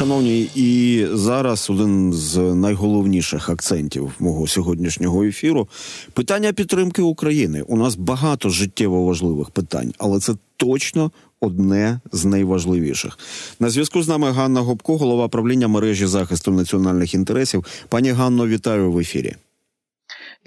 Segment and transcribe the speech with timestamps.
[0.00, 5.68] Шановні, і зараз один з найголовніших акцентів мого сьогоднішнього ефіру
[6.12, 7.62] питання підтримки України.
[7.62, 11.10] У нас багато життєво важливих питань, але це точно
[11.40, 13.18] одне з найважливіших.
[13.58, 17.64] На зв'язку з нами Ганна Гопко, голова правління мережі захисту національних інтересів.
[17.88, 19.34] Пані Ганно, вітаю в ефірі.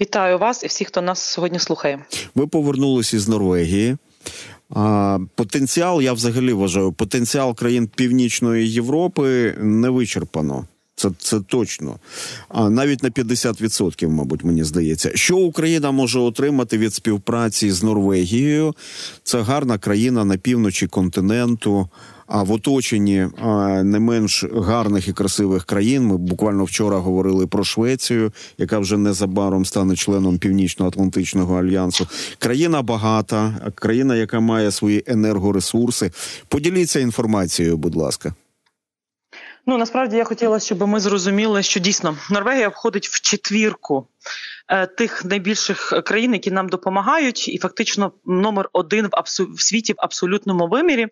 [0.00, 2.04] Вітаю вас і всіх, хто нас сьогодні слухає.
[2.34, 3.96] Ви повернулися із Норвегії.
[5.34, 10.66] Потенціал, я взагалі вважаю, потенціал країн Північної Європи не вичерпано.
[10.96, 11.98] Це це точно.
[12.48, 18.74] А навіть на 50%, мабуть, мені здається, що Україна може отримати від співпраці з Норвегією.
[19.22, 21.88] Це гарна країна на півночі континенту.
[22.26, 23.28] А в оточенні
[23.82, 26.06] не менш гарних і красивих країн.
[26.06, 32.06] Ми буквально вчора говорили про Швецію, яка вже незабаром стане членом Північно-Атлантичного альянсу.
[32.38, 36.10] Країна багата, країна, яка має свої енергоресурси.
[36.48, 38.34] Поділіться інформацією, будь ласка.
[39.66, 44.06] Ну насправді я хотіла, щоб ми зрозуміли, що дійсно Норвегія входить в четвірку
[44.68, 49.92] е, тих найбільших країн, які нам допомагають, і фактично номер один в абсу в світі
[49.92, 51.06] в абсолютному вимірі.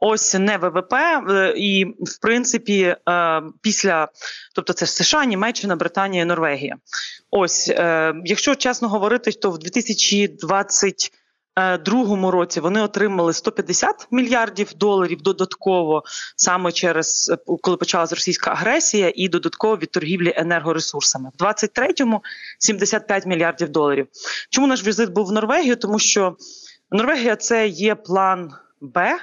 [0.00, 4.08] Ось не ВВП, е, і в принципі, е, після
[4.54, 6.76] тобто це США, Німеччина, Британія, Норвегія.
[7.30, 7.68] Ось
[8.24, 11.25] якщо чесно говорити, то в 2020 Е,
[11.84, 16.02] другому році вони отримали 150 мільярдів доларів додатково
[16.36, 21.30] саме через е, коли почалась російська агресія, і додатково від торгівлі енергоресурсами.
[21.38, 22.22] В 23-му
[22.58, 24.06] 75 мільярдів доларів.
[24.50, 25.76] Чому наш візит був в Норвегію?
[25.76, 26.36] Тому що
[26.90, 29.16] Норвегія це є план Б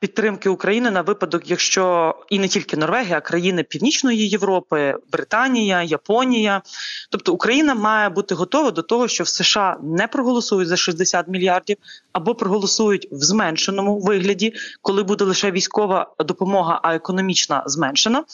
[0.00, 6.62] підтримки України на випадок, якщо і не тільки Норвегія, а країни Північної Європи, Британія, Японія.
[7.10, 11.76] Тобто Україна має бути готова до того, що в США не проголосують за 60 мільярдів
[12.12, 18.24] або проголосують в зменшеному вигляді, коли буде лише військова допомога, а економічна зменшена,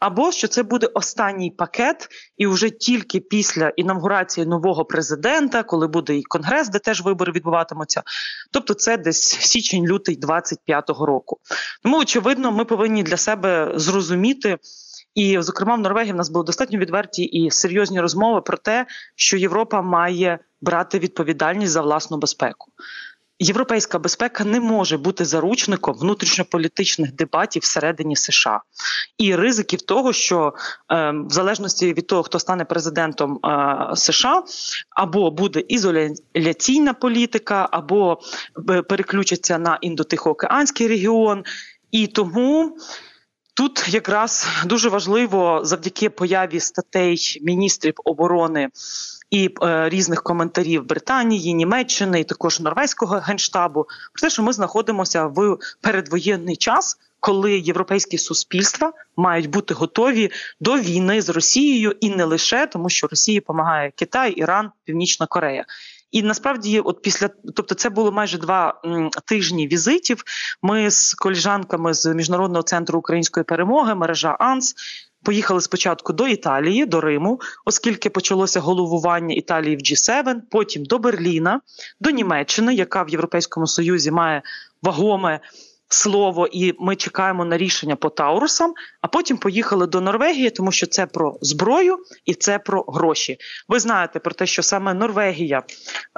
[0.00, 6.16] або що це буде останній пакет, і вже тільки після інавгурації нового президента, коли буде
[6.16, 8.02] і конгрес, де теж вибори відбуватимуться.
[8.50, 11.38] Тобто, це десь січень-лютий 25-го року.
[11.82, 14.58] Тому очевидно, ми повинні для себе зрозуміти.
[15.14, 19.36] І, зокрема, в Норвегії в нас були достатньо відверті і серйозні розмови про те, що
[19.36, 22.72] Європа має брати відповідальність за власну безпеку.
[23.38, 28.60] Європейська безпека не може бути заручником внутрішньополітичних дебатів всередині США
[29.18, 30.54] і ризиків того, що
[30.92, 34.42] е, в залежності від того, хто стане президентом е, США,
[34.90, 38.18] або буде ізоляційна політика, або
[38.70, 41.44] е, переключиться на індотихоокеанський регіон,
[41.90, 42.78] і тому.
[43.58, 48.68] Тут якраз дуже важливо завдяки появі статей міністрів оборони
[49.30, 55.26] і е, різних коментарів Британії, Німеччини і також норвезького генштабу про те, що ми знаходимося
[55.26, 56.98] в передвоєнний час.
[57.20, 63.06] Коли європейські суспільства мають бути готові до війни з Росією і не лише тому, що
[63.06, 65.64] Росії допомагає Китай, Іран, Північна Корея,
[66.10, 68.82] і насправді, от після, тобто, це було майже два
[69.24, 70.22] тижні візитів.
[70.62, 74.74] Ми з коліжанками з міжнародного центру української перемоги, мережа АНС,
[75.26, 81.60] Поїхали спочатку до Італії, до Риму, оскільки почалося головування Італії в G7, потім до Берліна,
[82.00, 84.42] до Німеччини, яка в Європейському Союзі має
[84.82, 85.40] вагоме
[85.88, 88.74] слово, і ми чекаємо на рішення по Таурусам.
[89.00, 93.36] А потім поїхали до Норвегії, тому що це про зброю і це про гроші.
[93.68, 95.62] Ви знаєте про те, що саме Норвегія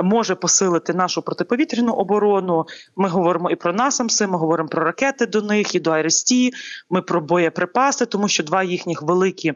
[0.02, 2.66] може посилити нашу протиповітряну оборону.
[2.96, 6.52] Ми говоримо і про насамси, ми говоримо про ракети до них, і до Айресті.
[6.90, 9.52] Ми про боєприпаси, тому що два їхніх великі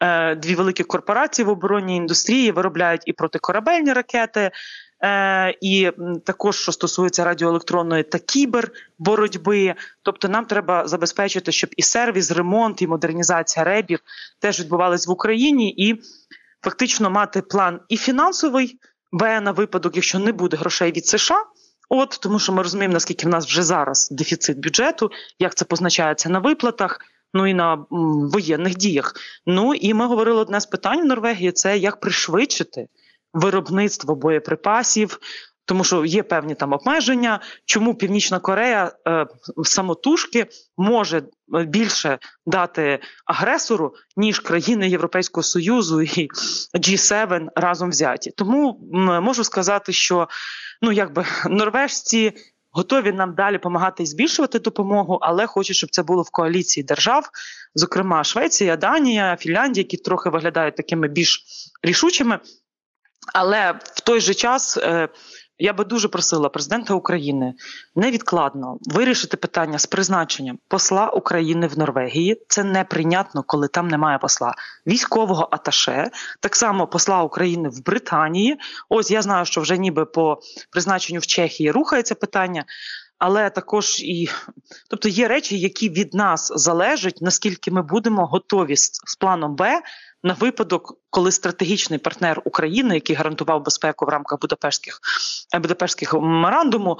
[0.00, 4.50] е, дві великі корпорації в оборонній індустрії виробляють і протикорабельні ракети.
[5.04, 5.90] Е, і
[6.24, 9.74] також що стосується радіоелектронної та кіберборотьби.
[10.02, 13.98] Тобто, нам треба забезпечити, щоб і сервіс, ремонт, і модернізація ребів
[14.38, 16.02] теж відбувались в Україні, і
[16.62, 18.78] фактично мати план і фінансовий
[19.12, 21.44] Б на випадок, якщо не буде грошей від США.
[21.88, 26.28] От тому, що ми розуміємо, наскільки в нас вже зараз дефіцит бюджету, як це позначається
[26.28, 27.00] на виплатах.
[27.34, 27.84] Ну і на
[28.32, 29.14] воєнних діях.
[29.46, 32.88] Ну і ми говорили одне з питань в Норвегії: це як пришвидшити
[33.32, 35.18] виробництво боєприпасів.
[35.64, 39.26] Тому що є певні там обмеження, чому Північна Корея е,
[39.64, 40.46] самотужки
[40.76, 46.28] може е, більше дати агресору, ніж країни Європейського Союзу і
[46.74, 48.30] G7 разом взяті.
[48.30, 48.80] Тому
[49.22, 50.28] можу сказати, що
[50.82, 52.32] ну якби норвежці
[52.72, 57.30] готові нам далі допомагати і збільшувати допомогу, але хочуть, щоб це було в коаліції держав,
[57.74, 61.44] зокрема Швеція, Данія, Фінляндія, які трохи виглядають такими більш
[61.82, 62.38] рішучими.
[63.34, 65.08] Але в той же час е,
[65.58, 67.54] я би дуже просила президента України
[67.96, 72.42] невідкладно вирішити питання з призначенням посла України в Норвегії.
[72.48, 74.54] Це неприйнятно, коли там немає посла
[74.86, 76.10] військового аташе,
[76.40, 78.56] так само посла України в Британії.
[78.88, 80.38] Ось я знаю, що вже ніби по
[80.70, 82.64] призначенню в Чехії рухається питання.
[83.18, 84.28] Але також і
[84.90, 89.80] тобто є речі, які від нас залежать, наскільки ми будемо готові з, з планом Б
[90.22, 95.00] на випадок, коли стратегічний партнер України, який гарантував безпеку в рамках Будапештських
[95.54, 96.98] е, Будапештських меморандуму,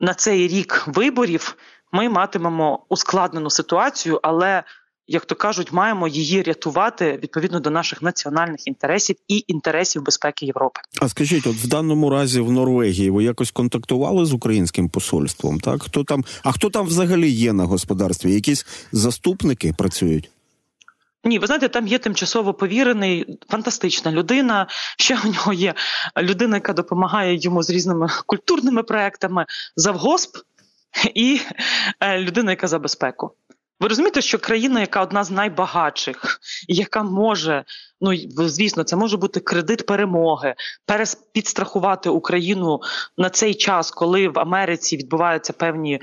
[0.00, 1.56] на цей рік виборів
[1.92, 4.64] ми матимемо ускладнену ситуацію, але
[5.08, 10.80] як то кажуть, маємо її рятувати відповідно до наших національних інтересів і інтересів безпеки Європи.
[11.00, 15.60] А скажіть, от в даному разі в Норвегії ви якось контактували з українським посольством?
[15.60, 16.24] Так хто там?
[16.42, 18.34] А хто там взагалі є на господарстві?
[18.34, 20.30] Якісь заступники працюють?
[21.26, 24.66] Ні, ви знаєте, там є тимчасово повірений, фантастична людина.
[24.98, 25.74] Ще у нього є
[26.18, 29.46] людина, яка допомагає йому з різними культурними проектами,
[29.76, 30.36] завгосп
[31.14, 31.40] і
[32.00, 33.32] е, людина, яка за безпеку.
[33.80, 37.64] Ви розумієте, що країна, яка одна з найбагатших, яка може,
[38.00, 38.16] ну
[38.48, 40.54] звісно, це може бути кредит перемоги,
[41.32, 42.80] підстрахувати Україну
[43.18, 46.00] на цей час, коли в Америці відбуваються певні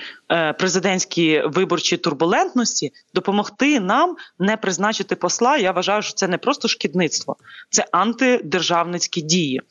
[0.59, 5.57] президентські виборчі турбулентності, допомогти нам не призначити посла.
[5.57, 7.35] Я вважаю, що це не просто шкідництво,
[7.69, 9.62] це антидержавницькі дії.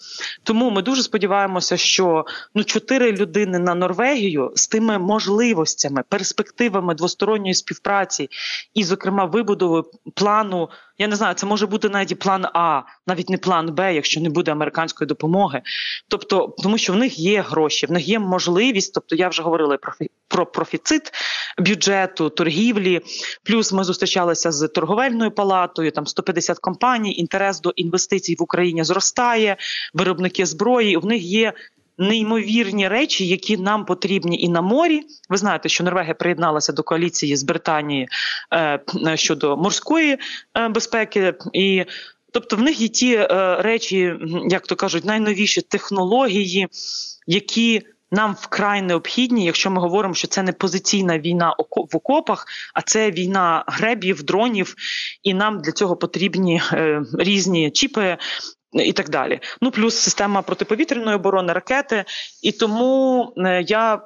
[0.43, 2.25] Тому ми дуже сподіваємося, що
[2.55, 8.29] ну чотири людини на Норвегію з тими можливостями, перспективами двосторонньої співпраці,
[8.75, 9.85] і, зокрема, вибудовою
[10.15, 10.69] плану.
[10.99, 14.31] Я не знаю, це може бути навіть план А, навіть не план Б, якщо не
[14.31, 15.63] буде американської допомоги.
[16.09, 18.95] Тобто, тому що в них є гроші, в них є можливість.
[18.95, 19.93] Тобто, я вже говорила про
[20.29, 21.13] про профіцит
[21.59, 23.01] бюджету, торгівлі.
[23.43, 25.91] Плюс ми зустрічалися з торговельною палатою.
[25.91, 27.15] Там 150 компаній.
[27.15, 29.57] Інтерес до інвестицій в Україні зростає.
[29.95, 30.97] Виробники зброї.
[30.97, 31.53] В них є
[31.99, 35.03] неймовірні речі, які нам потрібні і на морі.
[35.29, 38.09] Ви знаєте, що Норвегія приєдналася до коаліції з Британії
[38.55, 38.81] е,
[39.15, 40.19] щодо морської
[40.55, 41.85] е, безпеки і.
[42.35, 43.27] Тобто в них є ті е,
[43.63, 44.15] речі,
[44.49, 46.69] як то кажуть, найновіші технології,
[47.27, 51.57] які нам вкрай необхідні, якщо ми говоримо, що це не позиційна війна
[51.93, 54.75] в окопах, а це війна гребів, дронів,
[55.23, 58.17] і нам для цього потрібні е, різні чіпи,
[58.73, 59.41] і так далі.
[59.61, 62.05] Ну плюс система протиповітряної оборони, ракети.
[62.43, 64.01] І тому е, я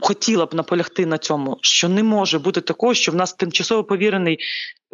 [0.00, 4.38] хотіла б наполягти на цьому, що не може бути такого, що в нас тимчасово повірений.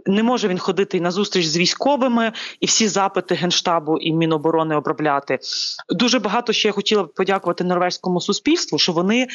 [0.06, 5.38] Не може він ходити на зустріч з військовими і всі запити генштабу і міноборони обробляти.
[5.88, 9.26] Дуже багато ще я хотіла б подякувати норвезькому суспільству, що вони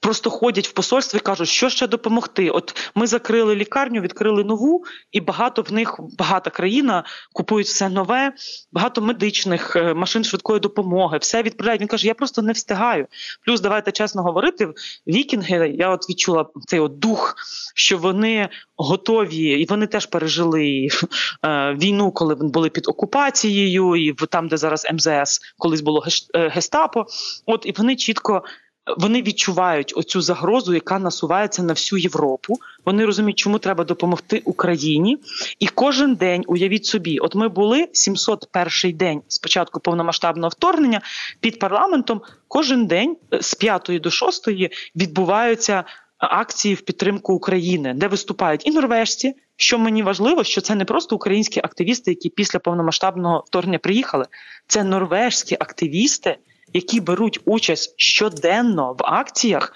[0.00, 2.50] просто ходять в посольство і кажуть, що ще допомогти.
[2.50, 8.32] От ми закрили лікарню, відкрили нову, і багато в них багата країна купують все нове,
[8.72, 11.80] багато медичних е, машин швидкої допомоги, все відправляють.
[11.80, 13.06] Він каже: я просто не встигаю.
[13.46, 14.68] Плюс давайте чесно говорити.
[15.06, 17.34] Вікінги, я от відчула цей от дух,
[17.74, 20.88] що вони готові, і вони теж пережили
[21.44, 26.04] е, війну, коли були під окупацією, і там, де зараз МЗС, колись було
[26.34, 27.06] е, гестапо.
[27.46, 28.42] От і вони чітко
[28.96, 32.58] вони відчувають оцю загрозу, яка насувається на всю Європу.
[32.84, 35.18] Вони розуміють, чому треба допомогти Україні.
[35.58, 41.00] І кожен день уявіть собі, от ми були 701 день з початку повномасштабного вторгнення
[41.40, 42.20] під парламентом.
[42.48, 44.48] Кожен день е, з 5 до 6
[44.96, 45.84] відбуваються
[46.18, 49.34] акції в підтримку України, де виступають і норвежці.
[49.56, 54.24] Що мені важливо, що це не просто українські активісти, які після повномасштабного вторгнення приїхали,
[54.66, 56.36] це норвежські активісти
[56.76, 59.72] які беруть участь щоденно в акціях,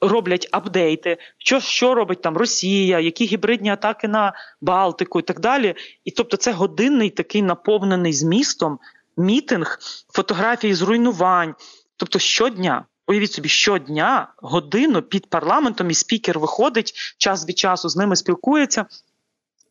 [0.00, 5.74] роблять апдейти, що що робить там Росія, які гібридні атаки на Балтику і так далі.
[6.04, 8.78] І тобто, це годинний такий наповнений змістом
[9.16, 9.78] мітинг,
[10.12, 11.54] фотографії зруйнувань.
[11.96, 12.84] Тобто щодня.
[13.06, 18.86] Уявіть собі, щодня годину під парламентом і спікер виходить час від часу, з ними спілкується.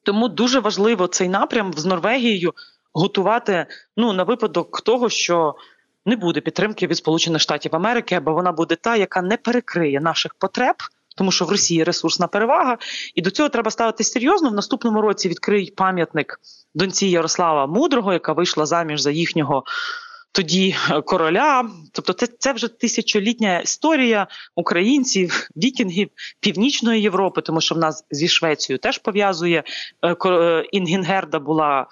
[0.04, 2.54] Тому дуже важливо цей напрям з Норвегією
[2.94, 3.66] готувати
[3.98, 5.56] ну на випадок того, що
[6.06, 10.34] не буде підтримки від Сполучених Штатів Америки, бо вона буде та, яка не перекриє наших
[10.34, 10.76] потреб.
[11.16, 12.78] Тому що в Росії ресурсна перевага,
[13.16, 14.50] і до цього треба ставити серйозно.
[14.50, 16.40] В наступному році відкриють пам'ятник
[16.76, 19.64] доньці Ярослава Мудрого, яка вийшла заміж за їхнього
[20.32, 21.70] тоді е, короля.
[21.92, 28.28] Тобто, це це вже тисячолітня історія українців, вікінгів північної Європи, тому що в нас зі
[28.28, 29.64] Швецією теж пов'язує
[30.02, 31.88] е, е, Інгінгерда була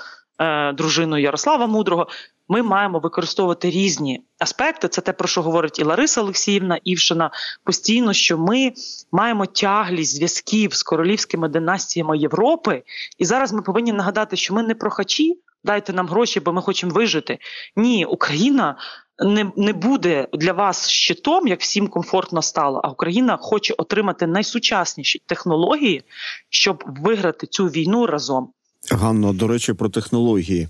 [0.74, 2.08] дружиною Ярослава Мудрого
[2.50, 4.88] ми маємо використовувати різні аспекти.
[4.88, 7.32] Це те, про що говорить і Лариса Олексіївна Івшина
[7.64, 8.74] постійно, що ми
[9.12, 12.84] маємо тяглість зв'язків з королівськими династіями Європи.
[13.18, 15.40] І зараз ми повинні нагадати, що ми не прохачі.
[15.64, 17.38] Дайте нам гроші, бо ми хочемо вижити.
[17.76, 18.76] Ні, Україна
[19.20, 22.82] не не буде для вас щитом, як всім комфортно стало.
[22.84, 26.04] А Україна хоче отримати найсучасніші технології,
[26.50, 28.54] щоб виграти цю війну разом.
[28.92, 30.68] Ганно, до речі, про технології.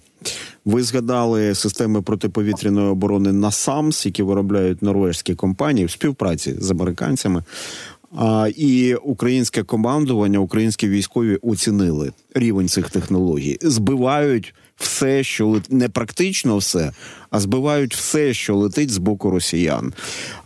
[0.66, 7.44] Ви згадали системи протиповітряної оборони НАСАМС, які виробляють норвежські компанії в співпраці з американцями.
[8.16, 16.58] А, І українське командування, українські військові оцінили рівень цих технологій, збивають все, що не практично
[16.58, 16.92] все,
[17.32, 19.94] а збивають все, що летить з боку росіян.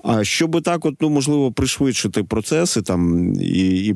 [0.04, 3.96] А щоб так, от ну можливо, пришвидшити процеси там і, і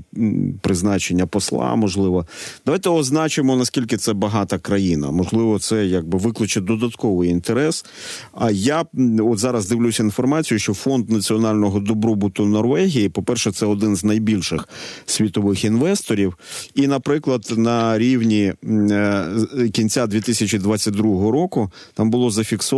[0.61, 2.25] призначення посла, можливо,
[2.65, 5.11] давайте означимо наскільки це багата країна.
[5.11, 7.85] Можливо, це якби викличе додатковий інтерес.
[8.33, 8.85] А я
[9.19, 14.69] от зараз дивлюся інформацію, що фонд національного добробуту Норвегії, по перше, це один з найбільших
[15.05, 16.37] світових інвесторів,
[16.75, 19.25] і, наприклад, на рівні е,
[19.73, 22.76] кінця 2022 року там було зафіксовано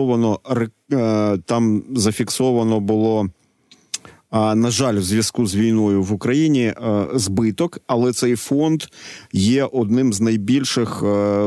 [0.91, 3.29] е, там зафіксовано було.
[4.32, 8.84] На жаль, в зв'язку з війною в Україні е, збиток, але цей фонд
[9.34, 11.01] є одним з найбільших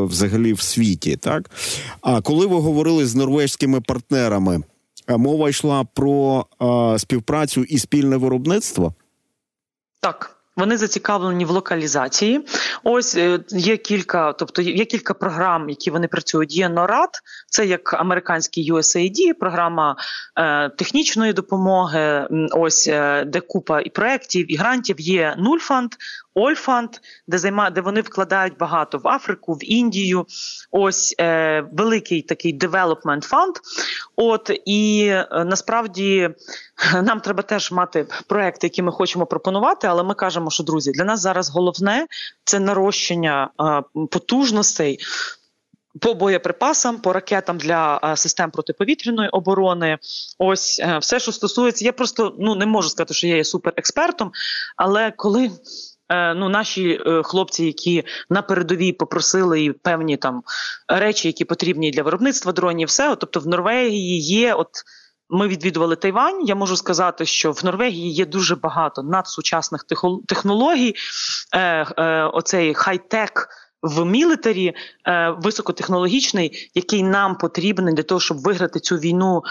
[0.05, 1.17] взагалі в світі.
[1.17, 1.51] Так
[2.01, 4.63] а коли ви говорили з норвежськими партнерами,
[5.09, 6.47] мова йшла про
[6.99, 8.95] співпрацю і спільне виробництво?
[10.01, 10.42] Так.
[10.57, 12.47] Вони зацікавлені в локалізації.
[12.83, 16.57] Ось е, є кілька, тобто є кілька програм, які вони працюють.
[16.57, 17.09] Є NORAD,
[17.49, 19.97] це як американський USAID, програма
[20.37, 22.29] е, технічної допомоги.
[22.53, 25.01] Ось е, де купа і проєктів, і грантів.
[25.01, 25.91] Є Нульфанд,
[26.35, 26.91] Ольфанд,
[27.27, 30.27] де займа, де вони вкладають багато в Африку, в Індію.
[30.71, 33.55] Ось е, великий такий девелопмент фонд.
[34.17, 36.31] От і е, насправді
[37.03, 39.87] нам треба теж мати проекти, які ми хочемо пропонувати.
[39.87, 42.07] Але ми кажемо, що друзі, для нас зараз головне
[42.45, 44.99] це нарощення е, потужностей.
[46.01, 49.99] По боєприпасам, по ракетам для а, систем протиповітряної оборони,
[50.39, 54.33] ось е, все, що стосується, я просто ну не можу сказати, що я є суперекспертом,
[54.77, 55.92] але коли Е,
[56.37, 60.42] ну наші е, хлопці, які на передовій попросили певні там
[60.88, 64.69] речі, які потрібні для виробництва дронів, все тобто в Норвегії є от.
[65.35, 66.47] Ми відвідували Тайвань.
[66.47, 69.85] Я можу сказати, що в Норвегії є дуже багато надсучасних
[70.26, 70.95] технологій.
[71.54, 73.49] Е, е, Оцей хай-тек
[73.83, 74.75] в мілітарі,
[75.07, 79.42] е, високотехнологічний, який нам потрібен для того, щоб виграти цю війну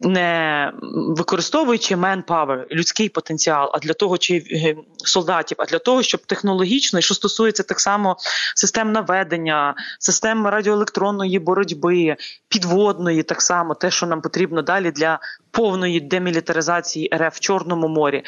[0.00, 6.26] не використовуючи manpower, людський потенціал, а для того, чи е, солдатів, а для того, щоб
[6.26, 8.16] технологічно, що стосується так само
[8.54, 12.16] систем наведення, систем радіоелектронної боротьби,
[12.48, 15.18] підводної, так само те, що нам потрібно далі для
[15.50, 18.22] повної демілітаризації РФ в Чорному морі.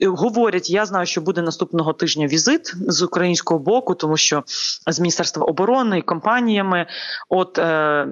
[0.00, 4.42] Е, говорять, я знаю, що буде наступного тижня візит з українського боку, тому що
[4.86, 6.86] з міністерства оборони і компаніями,
[7.28, 8.06] от е,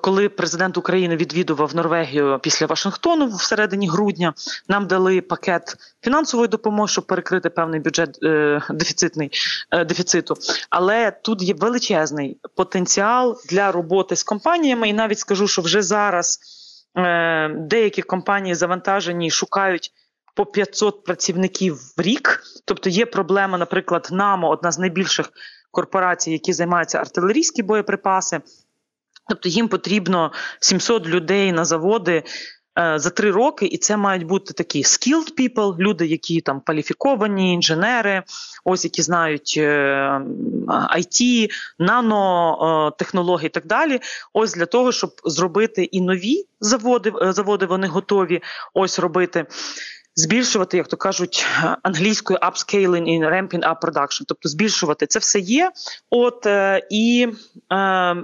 [0.00, 4.34] коли президент України відвідував Норвегію після Вашингтону всередині грудня,
[4.68, 9.30] нам дали пакет фінансової допомоги, щоб перекрити певний бюджет е, дефіцитний
[9.70, 10.34] е, дефіциту.
[10.70, 16.38] Але тут є величезний потенціал для роботи з компаніями, і навіть скажу, що вже зараз.
[16.96, 19.92] Е, деякі компанії завантажені шукають
[20.34, 22.42] по 500 працівників в рік.
[22.64, 25.30] Тобто є проблема, наприклад, НАМО, одна з найбільших
[25.70, 28.40] корпорацій, які займаються артилерійські боєприпаси.
[29.28, 32.22] Тобто їм потрібно 700 людей на заводи
[32.78, 37.54] Е, за три роки, і це мають бути такі skilled people, люди, які там кваліфіковані,
[37.54, 38.22] інженери,
[38.64, 44.00] ось які знають IT, е, нанотехнології і так далі.
[44.32, 48.42] Ось для того, щоб зробити і нові заводи, е, заводи вони готові
[48.74, 49.46] ось робити.
[50.14, 51.46] Збільшувати, як то кажуть,
[51.82, 55.70] англійською upscaling і ramping up production, тобто збільшувати це все є.
[56.10, 56.46] От
[56.90, 57.28] і
[57.72, 58.16] е,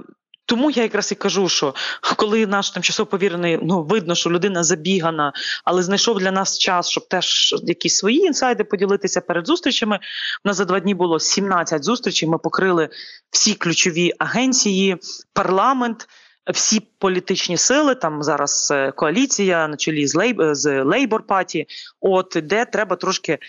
[0.45, 1.73] тому я якраз і кажу, що
[2.17, 5.33] коли наш тимчасово повірений, ну видно, що людина забігана,
[5.63, 9.99] але знайшов для нас час, щоб теж якісь свої інсайди поділитися перед зустрічами.
[10.45, 12.29] У нас за два дні було 17 зустрічей.
[12.29, 12.89] Ми покрили
[13.31, 14.97] всі ключові агенції,
[15.33, 16.07] парламент.
[16.53, 21.65] Всі політичні сили, там зараз е, коаліція на чолі з Лейб з Лейбор Паті,
[22.01, 23.39] от де треба трошки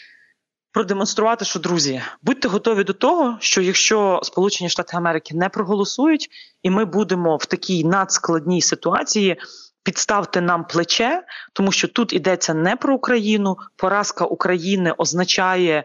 [0.77, 6.29] продемонструвати, що друзі, будьте готові до того, що якщо Сполучені Штати Америки не проголосують,
[6.63, 9.37] і ми будемо в такій надскладній ситуації.
[9.83, 13.57] Підставте нам плече, тому що тут йдеться не про Україну.
[13.77, 15.85] Поразка України означає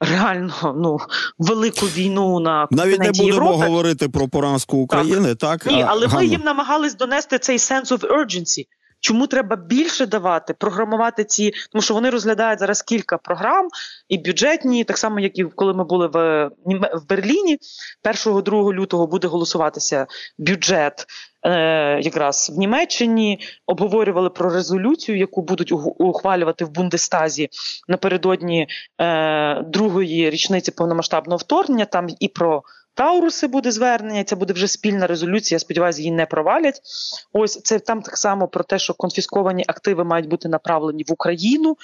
[0.00, 0.98] реально ну
[1.38, 3.66] велику війну на навіть не будемо Європи.
[3.66, 5.34] говорити про поразку України.
[5.34, 5.72] Так, так?
[5.72, 8.66] ні, але ми їм намагались донести цей sense of urgency.
[9.02, 13.68] Чому треба більше давати, програмувати ці, тому що вони розглядають зараз кілька програм
[14.08, 16.50] і бюджетні, так само, як і коли ми були в
[16.94, 17.58] в Берліні.
[18.04, 20.06] 1-2 лютого буде голосуватися
[20.38, 21.06] бюджет
[21.42, 27.48] е, якраз в Німеччині, обговорювали про резолюцію, яку будуть ухвалювати в Бундестазі
[27.88, 28.68] напередодні
[29.00, 31.84] е, другої річниці повномасштабного вторгнення.
[31.84, 32.62] Там і про
[32.94, 35.56] Тауруси буде звернення, це буде вже спільна резолюція.
[35.56, 36.80] Я сподіваюся, її не провалять.
[37.32, 41.76] Ось це там так само про те, що конфісковані активи мають бути направлені в Україну.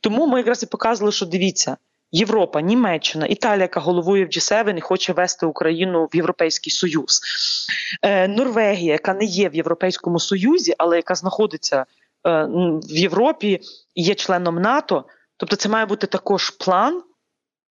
[0.00, 1.76] Тому ми якраз і показували, що дивіться.
[2.12, 7.20] Європа, Німеччина, Італія, яка головує в G7 і хоче вести Україну в Європейський Союз,
[8.02, 11.76] е, Норвегія, яка не є в Європейському Союзі, але яка знаходиться
[12.26, 12.44] е,
[12.82, 13.60] в Європі
[13.94, 15.04] і є членом НАТО.
[15.36, 17.02] Тобто, це має бути також план.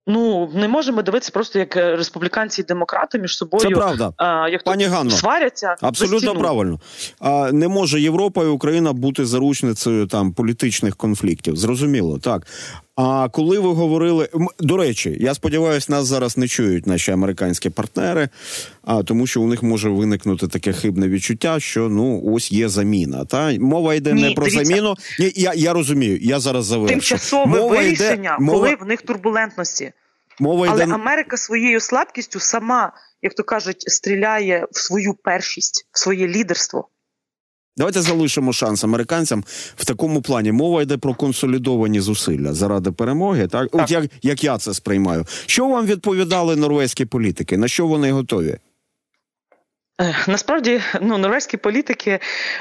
[0.07, 3.63] Ну не можемо дивитися просто як е, республіканці і демократи між собою.
[3.63, 6.81] Це правда, а, як пані Ганно, сваряться абсолютно правильно.
[7.21, 11.57] А не може Європа і Україна бути заручницею там політичних конфліктів.
[11.57, 12.47] Зрозуміло, так.
[12.97, 18.29] А коли ви говорили до речі, я сподіваюся, нас зараз не чують наші американські партнери,
[18.83, 23.25] а тому, що у них може виникнути таке хибне відчуття, що ну ось є заміна.
[23.25, 24.65] Та мова йде Ні, не про дивіться.
[24.65, 24.95] заміну.
[25.19, 26.19] Ні, я я розумію.
[26.23, 26.93] Я зараз завершу.
[26.95, 29.93] тимчасове мова вирішення, йде, коли в них турбулентності.
[30.41, 30.95] Мова Але йде...
[30.95, 36.89] Америка своєю слабкістю сама, як то кажуть, стріляє в свою першість, в своє лідерство.
[37.76, 39.45] Давайте залишимо шанс американцям
[39.76, 40.52] в такому плані.
[40.52, 43.49] Мова йде про консолідовані зусилля заради перемоги.
[43.49, 43.83] Так, так.
[43.83, 47.57] от як як я це сприймаю, що вам відповідали норвезькі політики?
[47.57, 48.59] На що вони готові?
[50.03, 52.19] Е, насправді, ну норвезькі політики,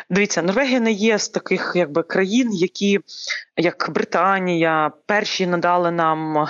[0.10, 3.00] дивіться, Норвегія не є з таких якби країн, які,
[3.58, 6.48] як Британія, перші надали нам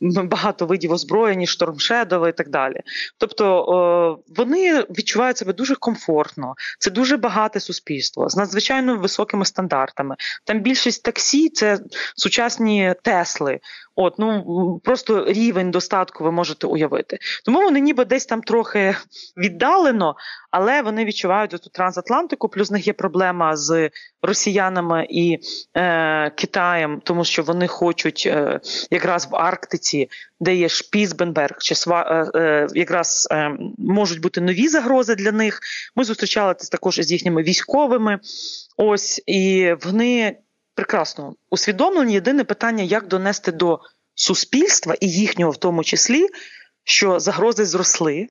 [0.00, 2.80] багато видів озброєнь, штормшедови і так далі.
[3.18, 10.16] Тобто вони відчувають себе дуже комфортно, це дуже багате суспільство з надзвичайно високими стандартами.
[10.44, 11.78] Там більшість таксі це
[12.16, 13.60] сучасні Тесли.
[13.98, 17.18] От ну просто рівень достатку ви можете уявити.
[17.44, 18.96] Тому вони ніби десь там трохи
[19.36, 20.16] віддалено,
[20.50, 22.48] але вони відчувають ту трансатлантику.
[22.48, 23.90] Плюс в них є проблема з
[24.22, 25.38] росіянами і
[25.76, 28.60] е, Китаєм, тому що вони хочуть е,
[28.90, 30.08] якраз в Арктиці,
[30.40, 35.60] де є Шпіцбенберг, чи е, е, якраз е, можуть бути нові загрози для них.
[35.96, 38.18] Ми зустрічалися також із їхніми військовими.
[38.76, 40.36] Ось і вони
[40.76, 42.12] прекрасно усвідомлені.
[42.14, 43.80] Єдине питання, як донести до
[44.14, 46.26] суспільства і їхнього, в тому числі,
[46.84, 48.28] що загрози зросли.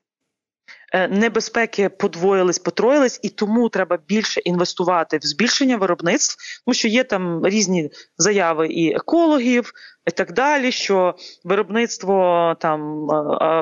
[0.92, 7.04] Е, небезпеки подвоїлись, потроїлись, і тому треба більше інвестувати в збільшення виробництв, тому що є
[7.04, 9.72] там різні заяви і екологів,
[10.06, 10.72] і так далі.
[10.72, 13.06] Що виробництво там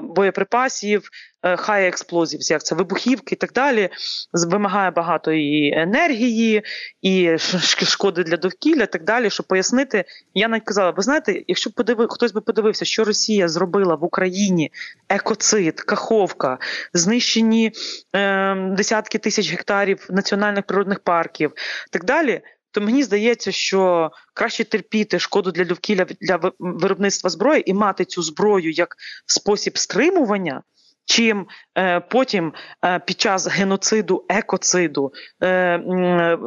[0.03, 1.09] боєприпасів,
[1.45, 3.89] е, хай експлозів, як це вибухівки і так далі,
[4.33, 6.63] вимагає багато і енергії,
[7.03, 7.39] і
[7.83, 9.31] шкоди для довкілля, і так далі.
[9.31, 10.05] Щоб пояснити,
[10.35, 14.73] я навіть казала, ви знаєте, якщо подивив, хтось би подивився, що Росія зробила в Україні
[15.09, 16.59] екоцид, каховка,
[16.93, 17.73] знищені
[18.17, 21.53] е, десятки тисяч гектарів національних природних парків,
[21.91, 22.43] так далі
[22.75, 28.23] то мені здається, що краще терпіти шкоду для довкілля для виробництва зброї і мати цю
[28.23, 30.63] зброю як спосіб стримування.
[31.07, 31.47] Чим
[31.79, 32.53] е, потім
[32.85, 36.39] е, під час геноциду, екоциду е, е,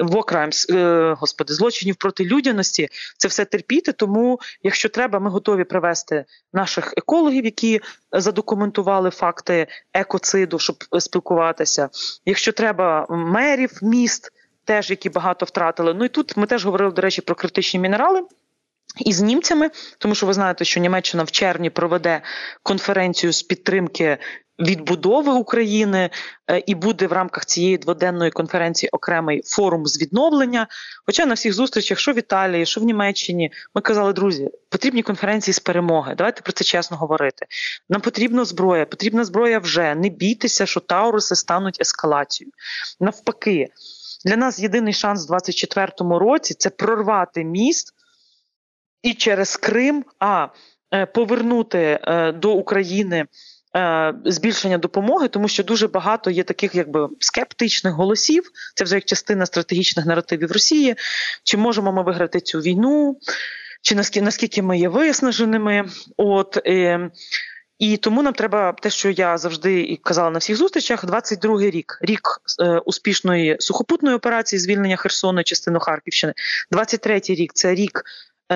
[0.00, 3.92] вокраймс, е, господи, злочинів проти людяності, це все терпіти.
[3.92, 7.80] Тому, якщо треба, ми готові привести наших екологів, які
[8.12, 11.88] задокументували факти екоциду, щоб спілкуватися.
[12.26, 14.30] Якщо треба мерів міст
[14.64, 15.94] теж які багато втратили.
[15.94, 18.22] Ну і тут ми теж говорили, до речі, про критичні мінерали.
[18.98, 22.22] І з німцями, тому що ви знаєте, що Німеччина в червні проведе
[22.62, 24.18] конференцію з підтримки
[24.58, 26.10] відбудови України,
[26.50, 30.66] е, і буде в рамках цієї дводенної конференції окремий форум з відновлення.
[31.06, 35.54] Хоча на всіх зустрічах, що в Італії, що в Німеччині, ми казали, друзі, потрібні конференції
[35.54, 36.14] з перемоги.
[36.18, 37.46] Давайте про це чесно говорити.
[37.88, 39.94] Нам потрібна зброя, потрібна зброя вже.
[39.94, 42.52] Не бійтеся, що Тауруси стануть ескалацією.
[43.00, 43.68] Навпаки.
[44.24, 47.94] Для нас єдиний шанс у 2024 році це прорвати міст
[49.02, 50.48] і через Крим, а
[50.94, 53.26] е, повернути е, до України.
[53.76, 58.50] Е, збільшення допомоги, тому що дуже багато є таких, якби скептичних голосів.
[58.74, 60.94] Це вже як частина стратегічних наративів Росії.
[61.44, 63.18] Чи можемо ми виграти цю війну,
[63.82, 65.84] чи наскільки наскільки ми є виснаженими?
[66.16, 66.58] От
[67.82, 71.04] і тому нам треба те, що я завжди і казала на всіх зустрічах.
[71.04, 72.20] 22-й рік, рік
[72.84, 76.32] успішної сухопутної операції, звільнення Херсону, частину Харківщини.
[76.72, 78.02] 23-й рік це рік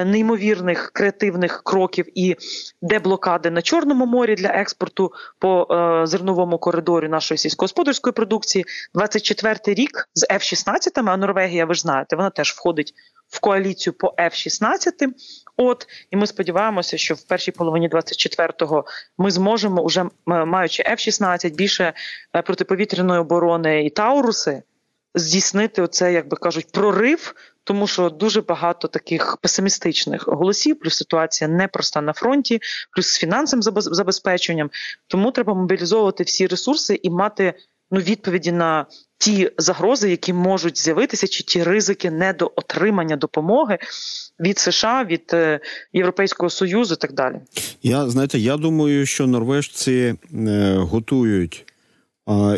[0.05, 2.37] неймовірних креативних кроків і
[2.83, 8.65] деблокади на Чорному морі для експорту по е, зерновому коридорі нашої сільськогосподарської продукції.
[8.95, 12.95] 24-й рік з F-16, а Норвегія, ви ж знаєте, вона теж входить
[13.29, 14.93] в коаліцію по F-16.
[15.57, 18.85] От і ми сподіваємося, що в першій половині 24-го
[19.19, 21.93] ми зможемо, уже маючи F-16, більше
[22.37, 24.63] е, протиповітряної оборони і Тауруси,
[25.15, 27.35] здійснити оце, як би кажуть, прорив.
[27.67, 32.61] Тому що дуже багато таких песимістичних голосів, плюс ситуація непроста на фронті,
[32.93, 34.71] плюс з фінансовим забезпеченням.
[35.07, 37.55] Тому треба мобілізовувати всі ресурси і мати
[37.91, 38.87] ну відповіді на
[39.19, 43.79] ті загрози, які можуть з'явитися, чи ті ризики недоотримання допомоги
[44.41, 45.61] від США, від е,
[45.93, 47.37] Європейського союзу, і так далі.
[47.83, 51.65] Я знаєте, я думаю, що норвежці е, готують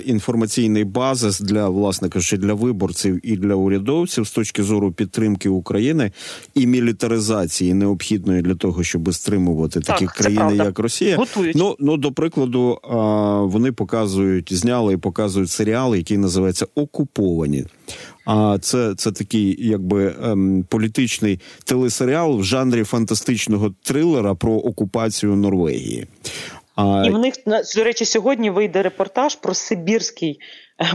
[0.04, 6.12] інформаційний базис для власне кажучи, для виборців і для урядовців з точки зору підтримки України
[6.54, 11.16] і мілітаризації необхідної для того, щоб стримувати такі так, країни, як Росія.
[11.16, 11.56] Готують.
[11.56, 12.78] Ну ну до прикладу,
[13.52, 17.64] вони показують, зняли і показують серіал, який називається Окуповані.
[18.24, 26.06] А це це такий, якби ем, політичний телесеріал в жанрі фантастичного трилера про окупацію Норвегії.
[26.78, 27.02] А...
[27.06, 27.34] І в них
[27.76, 30.38] до речі, сьогодні вийде репортаж про Сибірський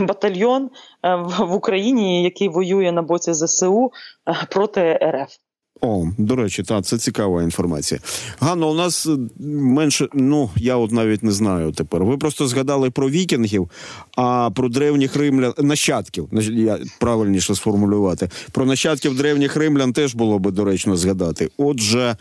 [0.00, 0.70] е, батальйон
[1.02, 3.92] е, в Україні, який воює на боці ЗСУ
[4.28, 5.36] е, проти РФ.
[5.80, 8.00] О, до речі, та це цікава інформація.
[8.40, 12.04] Ганна, у нас менше, ну я от навіть не знаю тепер.
[12.04, 13.70] Ви просто згадали про вікінгів,
[14.16, 16.28] а про древніх римлян нащадків.
[16.52, 18.30] я правильніше сформулювати.
[18.52, 21.50] Про нащадків древніх римлян теж було би доречно згадати.
[21.56, 22.16] Отже,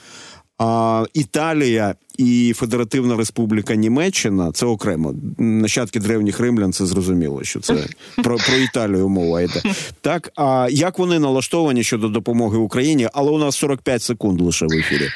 [0.58, 5.14] а, Італія і Федеративна Республіка Німеччина це окремо.
[5.38, 7.88] Нащадки древніх римлян це зрозуміло, що це
[8.24, 9.62] про про Італію мова йде.
[10.02, 13.10] Так, а як вони налаштовані щодо допомоги Україні?
[13.14, 15.10] Але у нас 45 секунд лише в ефірі.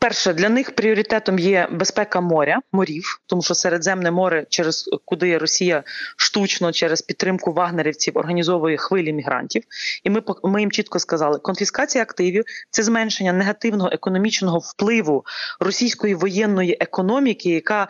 [0.00, 5.82] Перше для них пріоритетом є безпека моря, морів, тому що Середземне море, через куди Росія
[6.16, 9.62] штучно через підтримку вагнерівців організовує хвилі мігрантів.
[10.04, 15.24] І ми ми їм чітко сказали: конфіскація активів це зменшення негативного економічного впливу
[15.60, 16.37] російської воєнної
[16.80, 17.88] економіки, яка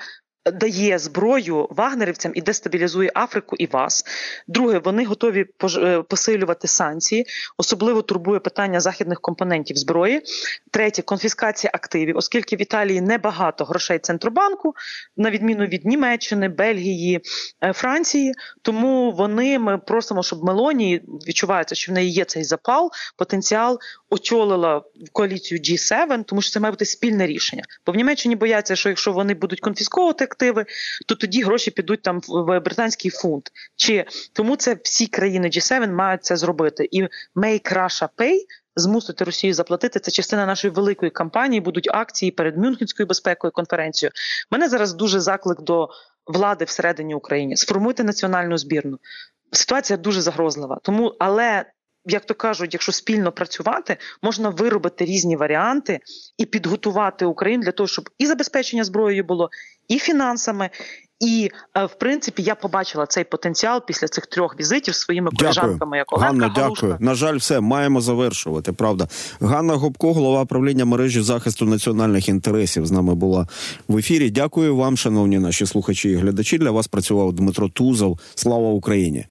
[0.51, 4.05] дає зброю вагнерівцям і дестабілізує Африку і вас.
[4.49, 10.23] Друге, вони готові е, посилювати санкції, особливо турбує питання західних компонентів зброї.
[10.71, 14.75] Третє конфіскація активів, оскільки в Італії небагато грошей центробанку,
[15.17, 17.21] на відміну від Німеччини, Бельгії,
[17.65, 18.35] е, Франції.
[18.63, 23.79] Тому вони ми просимо, щоб Мелоні відчувається, що в неї є цей запал, потенціал
[24.11, 24.83] очолила
[25.13, 27.63] коаліцію G7, тому що це має бути спільне рішення.
[27.87, 30.67] Бо в Німеччині бояться, що якщо вони будуть конфісковувати активи,
[31.07, 33.51] то тоді гроші підуть там в британський фунт.
[33.77, 37.03] Чи тому це всі країни G7 мають це зробити і
[37.37, 38.39] Make Russia Pay
[38.77, 41.61] Змусити Росію заплатити це частина нашої великої кампанії.
[41.61, 44.13] Будуть акції перед Мюнхенською безпекою конференцією.
[44.51, 45.89] Мене зараз дуже заклик до
[46.27, 47.57] влади всередині України.
[47.57, 48.99] Сформуйте національну збірну.
[49.53, 51.65] Ситуація дуже загрозлива, тому але
[52.13, 56.01] як то кажуть, якщо спільно працювати, можна виробити різні варіанти
[56.39, 59.51] і підготувати Україну для того, щоб і забезпечення зброєю було,
[59.89, 60.71] і фінансами.
[61.21, 65.97] І е, в принципі я побачила цей потенціал після цих трьох візитів своїми колежанками.
[65.97, 66.87] Як Оленка Ганна, Галушка.
[66.87, 66.97] дякую.
[67.01, 68.73] На жаль, все маємо завершувати.
[68.73, 69.09] Правда,
[69.41, 73.49] Ганна Гопко, голова правління мережі захисту національних інтересів, з нами була
[73.89, 74.31] в ефірі.
[74.31, 76.59] Дякую вам, шановні наші слухачі і глядачі.
[76.59, 78.19] Для вас працював Дмитро Тузов.
[78.35, 79.25] Слава Україні.